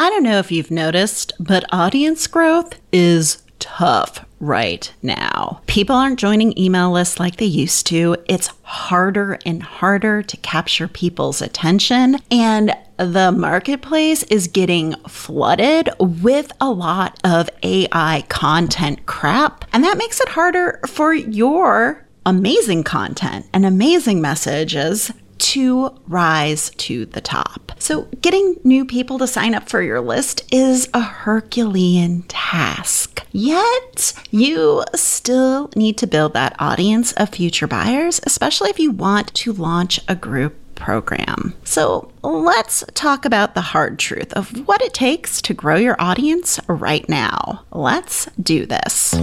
[0.00, 5.60] I don't know if you've noticed, but audience growth is tough right now.
[5.66, 8.16] People aren't joining email lists like they used to.
[8.26, 12.16] It's harder and harder to capture people's attention.
[12.30, 19.66] And the marketplace is getting flooded with a lot of AI content crap.
[19.70, 25.10] And that makes it harder for your amazing content and amazing messages
[25.40, 27.72] to rise to the top.
[27.78, 33.26] So, getting new people to sign up for your list is a Herculean task.
[33.32, 39.32] Yet, you still need to build that audience of future buyers, especially if you want
[39.34, 41.54] to launch a group program.
[41.64, 46.60] So, let's talk about the hard truth of what it takes to grow your audience
[46.68, 47.64] right now.
[47.70, 49.14] Let's do this.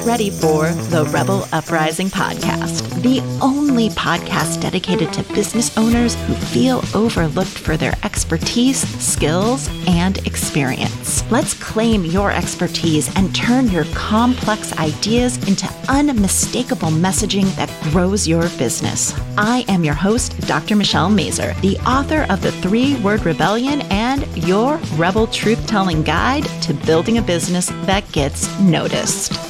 [0.00, 6.32] Get ready for the Rebel Uprising podcast, the only podcast dedicated to business owners who
[6.32, 11.30] feel overlooked for their expertise, skills, and experience.
[11.30, 18.48] Let's claim your expertise and turn your complex ideas into unmistakable messaging that grows your
[18.56, 19.14] business.
[19.36, 20.76] I am your host, Dr.
[20.76, 26.44] Michelle Mazur, the author of The Three Word Rebellion and your Rebel Truth Telling Guide
[26.62, 29.49] to Building a Business That Gets Noticed.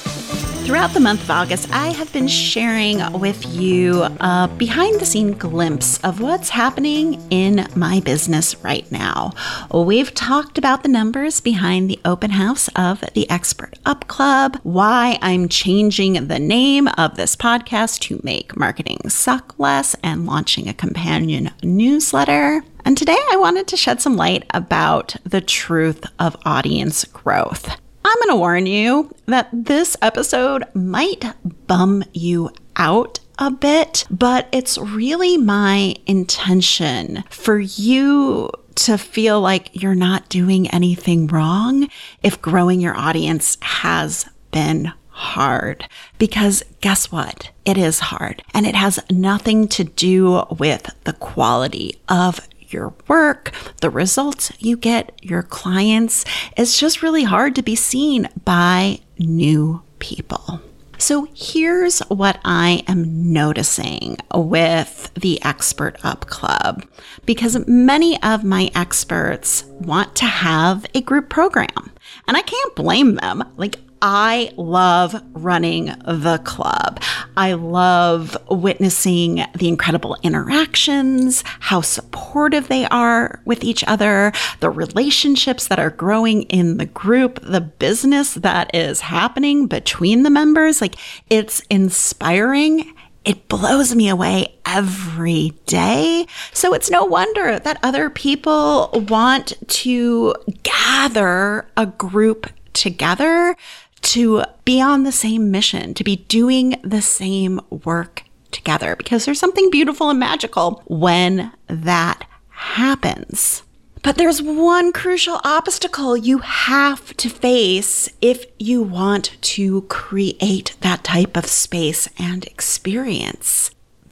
[0.71, 5.33] Throughout the month of August, I have been sharing with you a behind the scene
[5.33, 9.33] glimpse of what's happening in my business right now.
[9.75, 15.19] We've talked about the numbers behind the open house of the Expert Up Club, why
[15.21, 20.73] I'm changing the name of this podcast to make marketing suck less, and launching a
[20.73, 22.63] companion newsletter.
[22.85, 27.77] And today I wanted to shed some light about the truth of audience growth.
[28.11, 31.25] I'm going to warn you that this episode might
[31.69, 39.81] bum you out a bit, but it's really my intention for you to feel like
[39.81, 41.89] you're not doing anything wrong
[42.25, 45.87] if growing your audience has been hard.
[46.19, 47.53] Because guess what?
[47.65, 52.41] It is hard and it has nothing to do with the quality of
[52.73, 56.25] your work, the results you get, your clients.
[56.57, 60.61] It's just really hard to be seen by new people.
[61.01, 66.85] So here's what I am noticing with the Expert Up Club
[67.25, 71.91] because many of my experts want to have a group program.
[72.29, 73.45] And I can't blame them.
[73.57, 77.03] Like, I love running the club.
[77.37, 85.69] I love witnessing the incredible interactions, how supportive they are with each other, the relationships
[85.69, 90.81] that are growing in the group, the business that is happening between the members.
[90.81, 90.97] Like
[91.29, 96.27] it's inspiring it blows me away every day.
[96.55, 103.57] So it's no wonder that other people want to gather a group together
[104.03, 109.39] to be on the same mission, to be doing the same work together, because there's
[109.39, 113.63] something beautiful and magical when that happens.
[114.03, 121.05] But there's one crucial obstacle you have to face if you want to create that
[121.05, 123.71] type of space and experience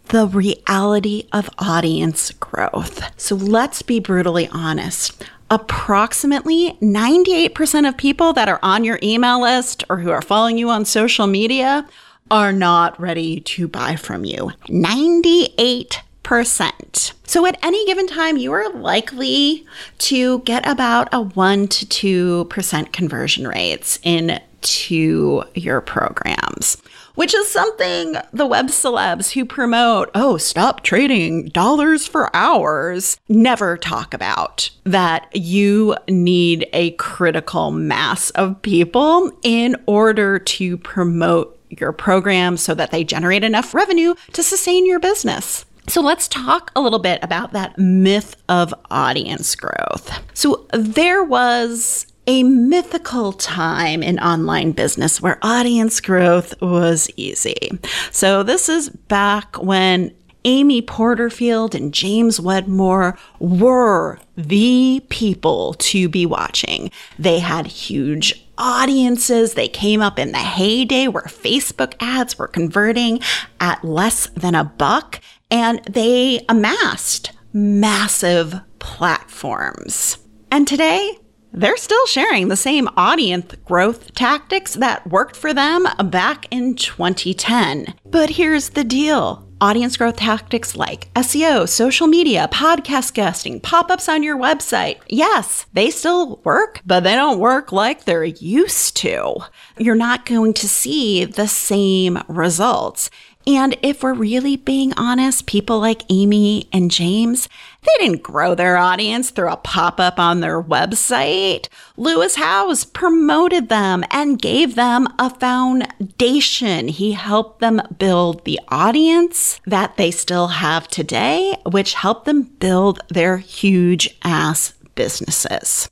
[0.09, 3.03] the reality of audience growth.
[3.19, 9.85] So let's be brutally honest approximately 98% of people that are on your email list
[9.89, 11.87] or who are following you on social media
[12.31, 14.53] are not ready to buy from you.
[14.69, 17.15] 98 percent.
[17.25, 19.67] So at any given time, you are likely
[19.97, 26.77] to get about a 1 to 2% conversion rates into your programs
[27.19, 33.77] which is something the web celebs who promote, oh, stop trading dollars for hours, never
[33.77, 34.71] talk about.
[34.85, 42.73] That you need a critical mass of people in order to promote your program so
[42.75, 45.65] that they generate enough revenue to sustain your business.
[45.89, 50.21] So let's talk a little bit about that myth of audience growth.
[50.35, 57.71] So there was a mythical time in online business where audience growth was easy.
[58.13, 60.15] So, this is back when
[60.45, 66.91] Amy Porterfield and James Wedmore were the people to be watching.
[67.19, 69.55] They had huge audiences.
[69.55, 73.21] They came up in the heyday where Facebook ads were converting
[73.59, 75.21] at less than a buck,
[75.51, 80.19] and they amassed massive platforms.
[80.51, 81.19] And today,
[81.53, 87.95] they're still sharing the same audience growth tactics that worked for them back in 2010.
[88.07, 94.09] But here's the deal audience growth tactics like SEO, social media, podcast guesting, pop ups
[94.09, 94.99] on your website.
[95.09, 99.37] Yes, they still work, but they don't work like they're used to.
[99.79, 103.11] You're not going to see the same results.
[103.49, 107.49] And if we're really being honest, people like Amy and James,
[107.81, 111.69] they didn't grow their audience through a pop up on their website.
[111.97, 116.89] Lewis Howes promoted them and gave them a foundation.
[116.89, 123.01] He helped them build the audience that they still have today, which helped them build
[123.09, 125.89] their huge ass businesses.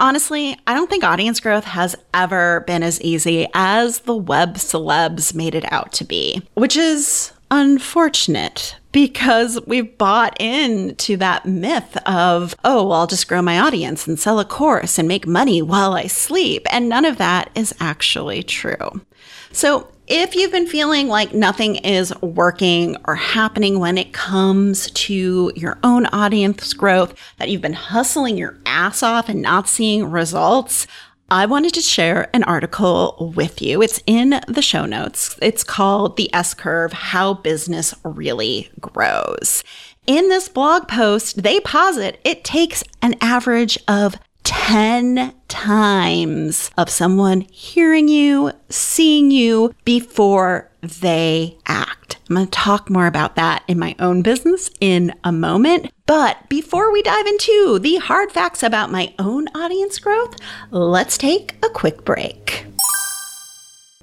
[0.00, 5.34] Honestly, I don't think audience growth has ever been as easy as the web celebs
[5.34, 12.54] made it out to be, which is unfortunate because we've bought into that myth of,
[12.64, 16.06] oh, I'll just grow my audience and sell a course and make money while I
[16.06, 16.66] sleep.
[16.70, 19.00] And none of that is actually true.
[19.52, 25.50] So if you've been feeling like nothing is working or happening when it comes to
[25.56, 30.86] your own audience growth, that you've been hustling your ass off and not seeing results,
[31.30, 33.80] I wanted to share an article with you.
[33.80, 35.38] It's in the show notes.
[35.40, 39.64] It's called The S Curve How Business Really Grows.
[40.06, 47.42] In this blog post, they posit it takes an average of 10 times of someone
[47.50, 52.18] hearing you, seeing you before they act.
[52.28, 55.92] I'm going to talk more about that in my own business in a moment.
[56.06, 60.36] But before we dive into the hard facts about my own audience growth,
[60.70, 62.66] let's take a quick break.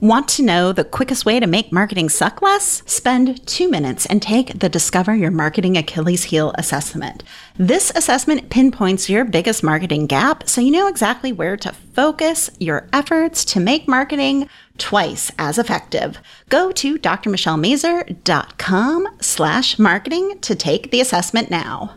[0.01, 2.81] Want to know the quickest way to make marketing suck less?
[2.87, 7.21] Spend two minutes and take the Discover Your Marketing Achilles Heel assessment.
[7.55, 12.87] This assessment pinpoints your biggest marketing gap so you know exactly where to focus your
[12.91, 14.49] efforts to make marketing
[14.79, 16.17] twice as effective.
[16.49, 21.95] Go to drmichellemazur.com slash marketing to take the assessment now.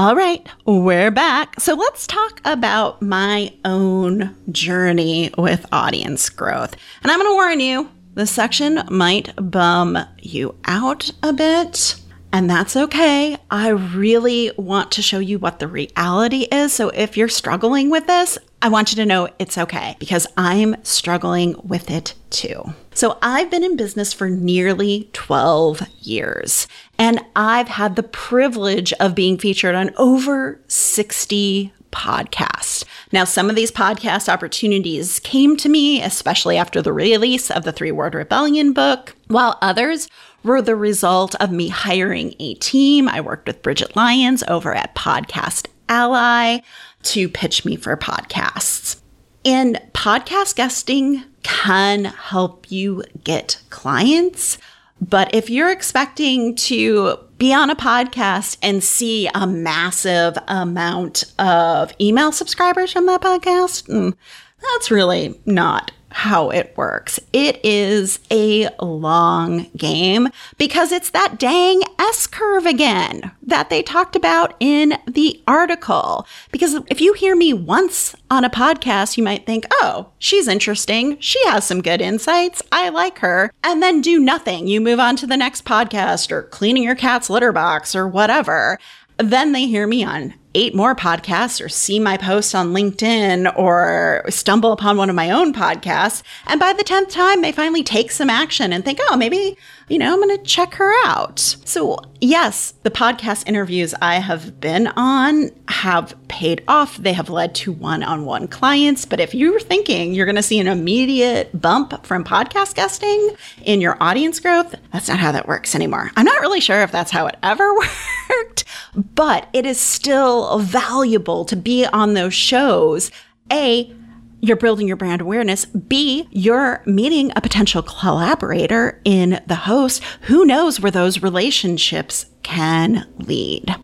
[0.00, 1.58] All right, we're back.
[1.58, 6.76] So let's talk about my own journey with audience growth.
[7.02, 12.00] And I'm going to warn you, this section might bum you out a bit.
[12.32, 13.38] And that's okay.
[13.50, 16.72] I really want to show you what the reality is.
[16.72, 20.76] So if you're struggling with this, I want you to know it's okay because I'm
[20.84, 22.72] struggling with it too.
[22.98, 26.66] So I've been in business for nearly 12 years
[26.98, 32.84] and I've had the privilege of being featured on over 60 podcasts.
[33.12, 37.70] Now, some of these podcast opportunities came to me, especially after the release of the
[37.70, 40.08] Three Word Rebellion book, while others
[40.42, 43.08] were the result of me hiring a team.
[43.08, 46.62] I worked with Bridget Lyons over at Podcast Ally
[47.04, 49.00] to pitch me for podcasts.
[49.44, 54.58] And podcast guesting can help you get clients.
[55.00, 61.92] But if you're expecting to be on a podcast and see a massive amount of
[62.00, 64.14] email subscribers from that podcast, mm,
[64.60, 67.20] that's really not how it works.
[67.32, 74.16] It is a long game because it's that dang S curve again that they talked
[74.16, 76.26] about in the article.
[76.50, 81.18] Because if you hear me once on a podcast, you might think, oh, she's interesting.
[81.20, 82.62] She has some good insights.
[82.72, 83.52] I like her.
[83.62, 84.66] And then do nothing.
[84.66, 88.78] You move on to the next podcast or cleaning your cat's litter box or whatever.
[89.18, 94.24] Then they hear me on eight more podcasts or see my post on LinkedIn or
[94.28, 96.24] stumble upon one of my own podcasts.
[96.48, 99.98] And by the 10th time, they finally take some action and think, oh, maybe, you
[99.98, 101.38] know, I'm going to check her out.
[101.64, 106.96] So, yes, the podcast interviews I have been on have paid off.
[106.96, 109.04] They have led to one on one clients.
[109.04, 113.80] But if you're thinking you're going to see an immediate bump from podcast guesting in
[113.80, 116.10] your audience growth, that's not how that works anymore.
[116.16, 117.72] I'm not really sure if that's how it ever
[118.30, 123.10] worked, but it is still valuable to be on those shows.
[123.52, 123.94] A,
[124.40, 125.66] you're building your brand awareness.
[125.66, 130.02] B, you're meeting a potential collaborator in the host.
[130.22, 133.74] Who knows where those relationships can lead?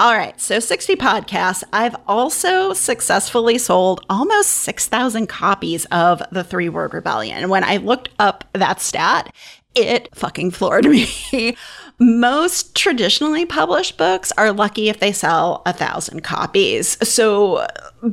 [0.00, 1.62] All right, so 60 podcasts.
[1.72, 7.38] I've also successfully sold almost 6,000 copies of The Three Word Rebellion.
[7.38, 9.32] And when I looked up that stat,
[9.74, 11.56] it fucking floored me.
[12.02, 16.98] Most traditionally published books are lucky if they sell a thousand copies.
[17.08, 17.64] So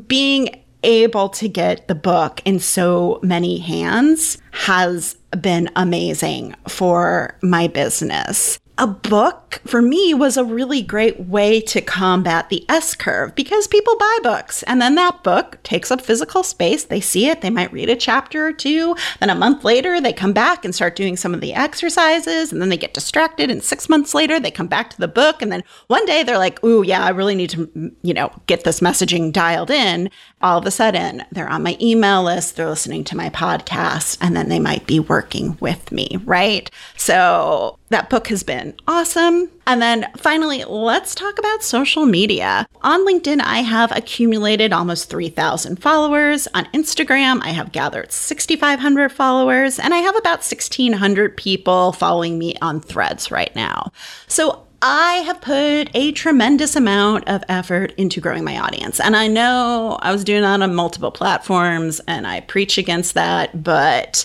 [0.05, 7.67] being able to get the book in so many hands has been amazing for my
[7.67, 8.59] business.
[8.79, 13.67] a book for me was a really great way to combat the S curve because
[13.67, 16.85] people buy books and then that book takes up physical space.
[16.85, 18.95] They see it, they might read a chapter or two.
[19.19, 22.61] Then a month later, they come back and start doing some of the exercises and
[22.61, 23.51] then they get distracted.
[23.51, 25.41] And six months later, they come back to the book.
[25.41, 28.63] And then one day they're like, Ooh, yeah, I really need to, you know, get
[28.63, 30.09] this messaging dialed in.
[30.41, 34.35] All of a sudden, they're on my email list, they're listening to my podcast, and
[34.35, 36.69] then they might be working with me, right?
[36.95, 39.48] So that book has been awesome.
[39.67, 42.67] And then finally, let's talk about social media.
[42.81, 46.47] On LinkedIn, I have accumulated almost 3,000 followers.
[46.55, 52.55] On Instagram, I have gathered 6,500 followers, and I have about 1,600 people following me
[52.63, 53.91] on threads right now.
[54.27, 58.99] So I have put a tremendous amount of effort into growing my audience.
[58.99, 63.61] And I know I was doing that on multiple platforms and I preach against that,
[63.61, 64.23] but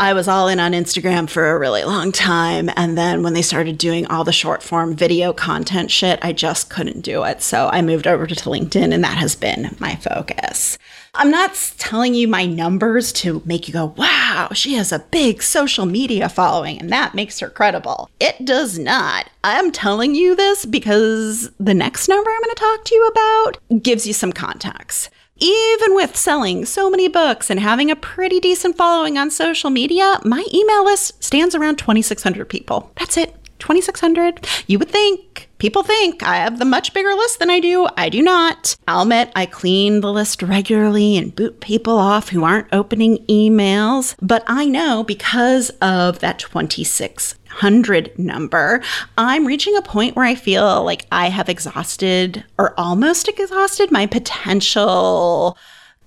[0.00, 2.70] I was all in on Instagram for a really long time.
[2.74, 6.70] And then when they started doing all the short form video content shit, I just
[6.70, 7.42] couldn't do it.
[7.42, 10.78] So I moved over to LinkedIn, and that has been my focus.
[11.12, 15.42] I'm not telling you my numbers to make you go, wow, she has a big
[15.42, 18.08] social media following, and that makes her credible.
[18.20, 19.28] It does not.
[19.44, 23.82] I'm telling you this because the next number I'm going to talk to you about
[23.82, 28.76] gives you some context even with selling so many books and having a pretty decent
[28.76, 32.92] following on social media, my email list stands around 2,600 people.
[32.98, 33.34] That's it.
[33.60, 34.46] 2,600.
[34.66, 37.86] You would think, people think I have the much bigger list than I do.
[37.96, 38.76] I do not.
[38.88, 44.16] I'll admit I clean the list regularly and boot people off who aren't opening emails.
[44.20, 48.80] But I know because of that 26 hundred number,
[49.18, 54.06] I'm reaching a point where I feel like I have exhausted or almost exhausted my
[54.06, 55.58] potential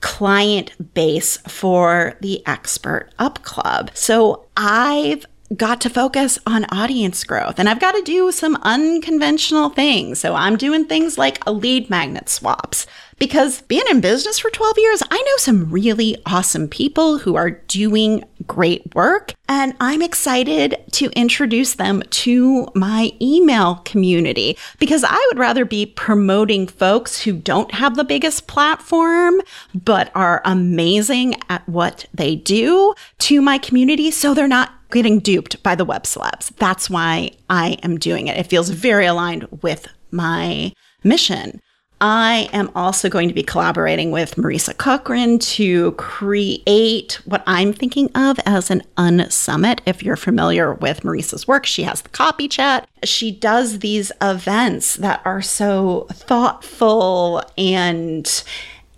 [0.04, 3.92] client base for the Expert Up Club.
[3.94, 7.60] So I've got to focus on audience growth.
[7.60, 10.20] And I've got to do some unconventional things.
[10.20, 12.86] So I'm doing things like lead magnet swaps.
[13.20, 17.52] Because being in business for 12 years, I know some really awesome people who are
[17.52, 19.34] doing great work.
[19.48, 24.58] And I'm excited to introduce them to my email community.
[24.80, 29.42] Because I would rather be promoting folks who don't have the biggest platform
[29.74, 35.62] but are amazing at what they do to my community so they're not getting duped
[35.64, 36.56] by the web celebs.
[36.58, 38.38] That's why I am doing it.
[38.38, 40.72] It feels very aligned with my
[41.04, 41.60] mission.
[42.06, 48.10] I am also going to be collaborating with Marisa Corcoran to create what I'm thinking
[48.14, 49.80] of as an unsummit.
[49.86, 52.90] If you're familiar with Marisa's work, she has the copy chat.
[53.06, 58.44] She does these events that are so thoughtful and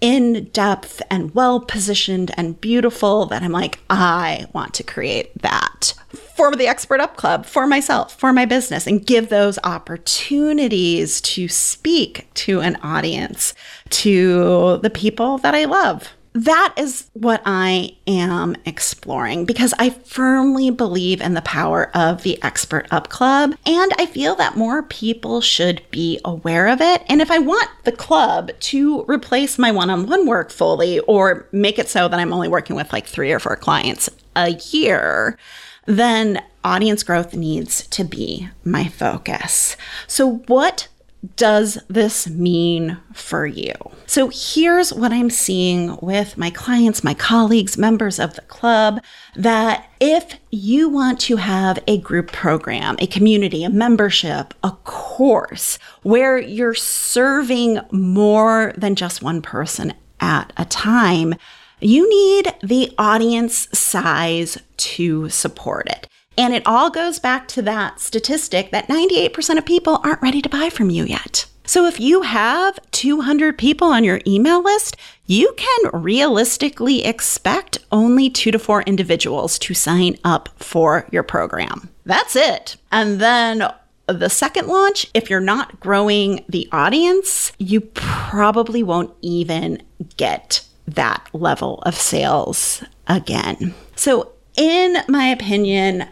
[0.05, 5.95] in depth and well positioned and beautiful that I'm like, I want to create that
[6.35, 11.47] for the Expert Up Club, for myself, for my business, and give those opportunities to
[11.47, 13.55] speak to an audience,
[13.89, 20.70] to the people that I love that is what I am exploring because I firmly
[20.70, 23.56] believe in the power of the Expert Up Club.
[23.65, 27.04] And I feel that more people should be aware of it.
[27.08, 31.48] And if I want the club to replace my one on one work fully or
[31.54, 35.38] make it so that I'm only working with like three or four clients a year,
[35.86, 39.77] then audience growth needs to be my focus.
[40.06, 40.89] So, what
[41.36, 43.74] does this mean for you?
[44.05, 49.01] So here's what I'm seeing with my clients, my colleagues, members of the club
[49.36, 55.79] that if you want to have a group program, a community, a membership, a course
[56.03, 61.34] where you're serving more than just one person at a time,
[61.79, 66.08] you need the audience size to support it.
[66.38, 70.50] And it all goes back to that statistic that 98% of people aren't ready to
[70.50, 71.46] buy from you yet.
[71.68, 78.30] So if you have 200 people on your email list, you can realistically expect only
[78.30, 81.89] two to four individuals to sign up for your program.
[82.06, 82.77] That's it.
[82.92, 83.68] And then
[84.08, 89.82] the second launch, if you're not growing the audience, you probably won't even
[90.18, 93.74] get that level of sales again.
[93.96, 96.08] So, in my opinion,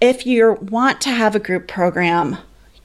[0.00, 2.38] if you want to have a group program,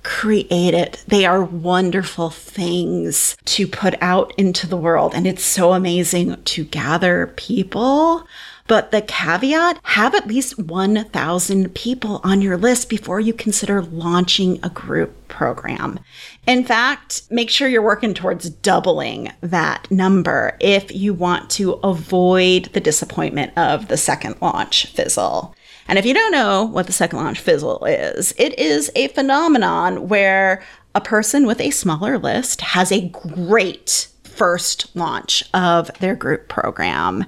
[0.04, 1.04] create it.
[1.08, 5.14] They are wonderful things to put out into the world.
[5.16, 8.28] And it's so amazing to gather people.
[8.68, 14.60] But the caveat have at least 1,000 people on your list before you consider launching
[14.64, 16.00] a group program.
[16.48, 22.66] In fact, make sure you're working towards doubling that number if you want to avoid
[22.74, 25.56] the disappointment of the second launch fizzle.
[25.88, 30.08] And if you don't know what the second launch fizzle is, it is a phenomenon
[30.08, 30.64] where
[30.96, 37.26] a person with a smaller list has a great first launch of their group program.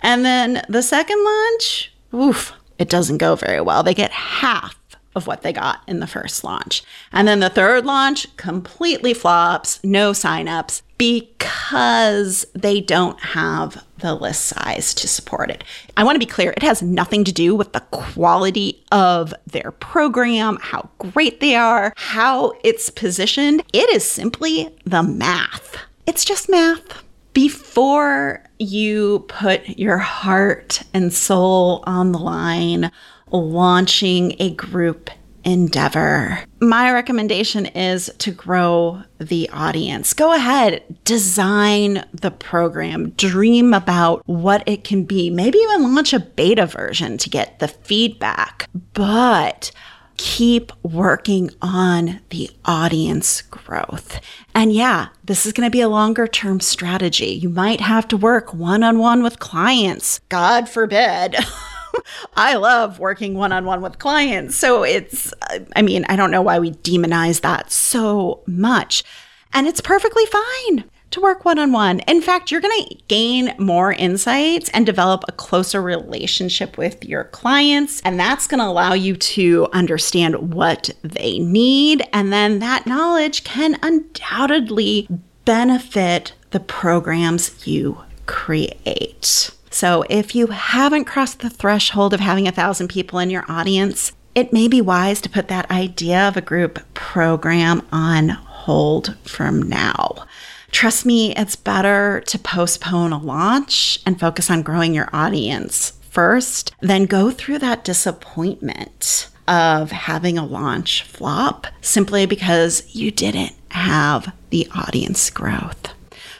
[0.00, 3.82] And then the second launch, oof, it doesn't go very well.
[3.82, 4.76] They get half
[5.14, 6.82] of what they got in the first launch.
[7.10, 14.44] And then the third launch completely flops, no signups because they don't have the list
[14.44, 15.64] size to support it.
[15.96, 19.72] I want to be clear, it has nothing to do with the quality of their
[19.72, 23.62] program, how great they are, how it's positioned.
[23.72, 25.76] It is simply the math.
[26.06, 27.02] It's just math.
[27.32, 32.90] Before you put your heart and soul on the line,
[33.30, 35.10] launching a group
[35.46, 36.40] endeavor.
[36.60, 40.12] My recommendation is to grow the audience.
[40.12, 46.18] Go ahead, design the program, dream about what it can be, maybe even launch a
[46.18, 48.68] beta version to get the feedback.
[48.92, 49.70] But
[50.16, 54.20] keep working on the audience growth.
[54.54, 57.26] And yeah, this is going to be a longer term strategy.
[57.26, 60.20] You might have to work one on one with clients.
[60.28, 61.36] God forbid.
[62.36, 64.56] I love working one on one with clients.
[64.56, 65.32] So it's,
[65.74, 69.04] I mean, I don't know why we demonize that so much.
[69.52, 72.00] And it's perfectly fine to work one on one.
[72.00, 77.24] In fact, you're going to gain more insights and develop a closer relationship with your
[77.24, 78.02] clients.
[78.02, 82.06] And that's going to allow you to understand what they need.
[82.12, 85.08] And then that knowledge can undoubtedly
[85.44, 89.50] benefit the programs you create.
[89.76, 94.12] So if you haven't crossed the threshold of having a thousand people in your audience,
[94.34, 99.60] it may be wise to put that idea of a group program on hold from
[99.60, 100.24] now.
[100.70, 106.74] Trust me, it's better to postpone a launch and focus on growing your audience first
[106.80, 114.32] than go through that disappointment of having a launch flop simply because you didn't have
[114.48, 115.92] the audience growth.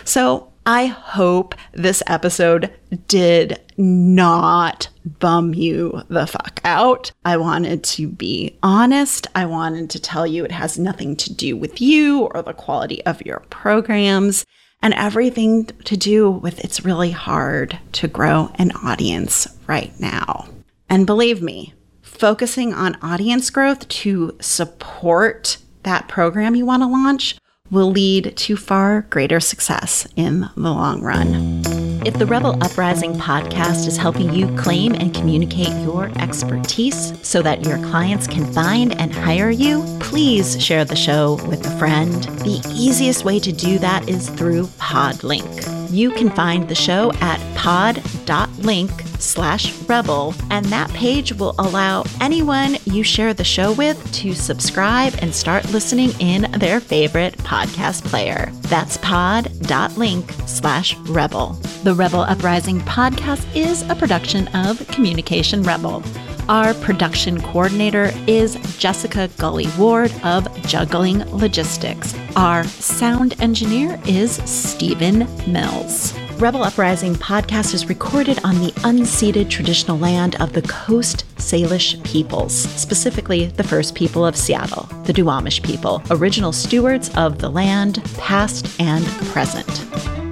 [0.05, 2.75] So I hope this episode
[3.07, 4.89] did not
[5.21, 7.13] bum you the fuck out.
[7.25, 9.29] I wanted to be honest.
[9.37, 13.05] I wanted to tell you it has nothing to do with you or the quality
[13.07, 14.45] of your programs
[14.83, 20.49] and everything to do with it's really hard to grow an audience right now.
[20.89, 27.37] And believe me, focusing on audience growth to support that program you want to launch
[27.71, 31.63] will lead to far greater success in the long run.
[32.07, 37.65] If the Rebel Uprising podcast is helping you claim and communicate your expertise so that
[37.65, 42.15] your clients can find and hire you, please share the show with a friend.
[42.45, 45.91] The easiest way to do that is through Podlink.
[45.91, 52.77] You can find the show at pod.link slash rebel, and that page will allow anyone
[52.85, 58.51] you share the show with to subscribe and start listening in their favorite podcast player.
[58.63, 61.53] That's pod.link slash rebel.
[61.85, 66.03] The Rebel Uprising podcast is a production of Communication Rebel.
[66.49, 72.15] Our production coordinator is Jessica Gully Ward of Juggling Logistics.
[72.37, 76.15] Our sound engineer is Stephen Mills.
[76.39, 82.55] Rebel Uprising podcast is recorded on the unceded traditional land of the Coast Salish peoples,
[82.55, 88.79] specifically the first people of Seattle, the Duwamish people, original stewards of the land, past
[88.79, 90.26] and present.